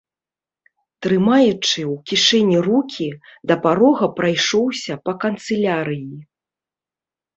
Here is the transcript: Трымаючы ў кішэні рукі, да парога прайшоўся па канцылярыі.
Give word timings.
Трымаючы 1.05 1.49
ў 1.49 1.95
кішэні 2.11 2.57
рукі, 2.67 3.09
да 3.51 3.59
парога 3.65 4.05
прайшоўся 4.21 4.93
па 5.07 5.11
канцылярыі. 5.25 6.19